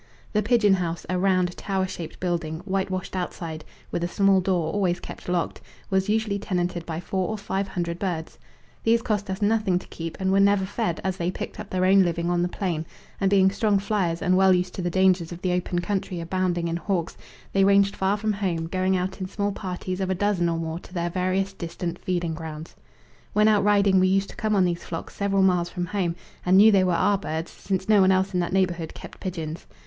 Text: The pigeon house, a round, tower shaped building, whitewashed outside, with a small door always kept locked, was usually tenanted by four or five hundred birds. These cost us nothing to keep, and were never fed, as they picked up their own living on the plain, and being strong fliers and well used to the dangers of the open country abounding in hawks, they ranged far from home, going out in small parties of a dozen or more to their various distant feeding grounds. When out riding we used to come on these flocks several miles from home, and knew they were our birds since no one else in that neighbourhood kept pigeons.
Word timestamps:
The 0.33 0.41
pigeon 0.41 0.73
house, 0.73 1.05
a 1.09 1.19
round, 1.19 1.55
tower 1.55 1.85
shaped 1.85 2.19
building, 2.19 2.61
whitewashed 2.65 3.15
outside, 3.15 3.63
with 3.91 4.03
a 4.03 4.07
small 4.07 4.41
door 4.41 4.73
always 4.73 4.99
kept 4.99 5.29
locked, 5.29 5.61
was 5.91 6.09
usually 6.09 6.39
tenanted 6.39 6.87
by 6.87 6.99
four 6.99 7.27
or 7.29 7.37
five 7.37 7.67
hundred 7.67 7.99
birds. 7.99 8.39
These 8.83 9.03
cost 9.03 9.29
us 9.29 9.43
nothing 9.43 9.77
to 9.77 9.85
keep, 9.89 10.19
and 10.19 10.31
were 10.31 10.39
never 10.39 10.65
fed, 10.65 11.01
as 11.03 11.17
they 11.17 11.29
picked 11.29 11.59
up 11.59 11.69
their 11.69 11.85
own 11.85 12.01
living 12.01 12.31
on 12.31 12.41
the 12.41 12.47
plain, 12.49 12.87
and 13.19 13.29
being 13.29 13.51
strong 13.51 13.77
fliers 13.77 14.23
and 14.23 14.35
well 14.35 14.51
used 14.53 14.73
to 14.73 14.81
the 14.81 14.89
dangers 14.89 15.31
of 15.31 15.43
the 15.43 15.53
open 15.53 15.81
country 15.81 16.19
abounding 16.19 16.67
in 16.67 16.77
hawks, 16.77 17.15
they 17.53 17.63
ranged 17.63 17.95
far 17.95 18.17
from 18.17 18.33
home, 18.33 18.65
going 18.65 18.97
out 18.97 19.21
in 19.21 19.27
small 19.27 19.51
parties 19.51 20.01
of 20.01 20.09
a 20.09 20.15
dozen 20.15 20.49
or 20.49 20.57
more 20.57 20.79
to 20.79 20.95
their 20.95 21.11
various 21.11 21.53
distant 21.53 21.99
feeding 21.99 22.33
grounds. 22.33 22.75
When 23.33 23.47
out 23.47 23.63
riding 23.63 23.99
we 23.99 24.07
used 24.07 24.31
to 24.31 24.35
come 24.35 24.55
on 24.55 24.65
these 24.65 24.83
flocks 24.83 25.13
several 25.15 25.43
miles 25.43 25.69
from 25.69 25.85
home, 25.85 26.15
and 26.43 26.57
knew 26.57 26.71
they 26.71 26.83
were 26.83 26.93
our 26.95 27.19
birds 27.19 27.51
since 27.51 27.87
no 27.87 28.01
one 28.01 28.11
else 28.11 28.33
in 28.33 28.39
that 28.39 28.51
neighbourhood 28.51 28.95
kept 28.95 29.19
pigeons. 29.19 29.67